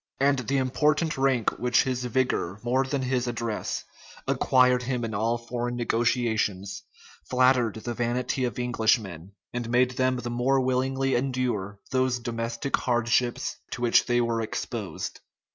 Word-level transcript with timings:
And 0.19 0.39
the 0.39 0.57
important 0.57 1.15
rank 1.15 1.59
which 1.59 1.83
his 1.83 2.03
vigor, 2.05 2.59
more 2.63 2.83
than 2.83 3.03
his 3.03 3.27
address, 3.27 3.83
acquired 4.27 4.81
him 4.81 5.05
in 5.05 5.13
all 5.13 5.37
foreign 5.37 5.75
negotiations, 5.75 6.81
flattered 7.29 7.75
the 7.75 7.93
vanity 7.93 8.45
of 8.45 8.57
Englishmen, 8.57 9.33
and 9.53 9.69
made 9.69 9.91
them 9.91 10.15
the 10.17 10.31
more 10.31 10.59
willingly 10.59 11.13
endure 11.13 11.79
those 11.91 12.17
domestic 12.17 12.77
hardships 12.77 13.57
to 13.69 13.81
which 13.83 14.07
they 14.07 14.19
were 14.19 14.41
exposed. 14.41 15.19